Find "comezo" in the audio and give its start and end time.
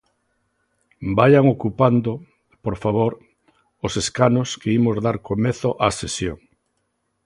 5.29-5.69